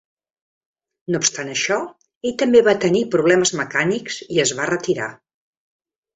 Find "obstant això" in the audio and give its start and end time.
1.23-1.77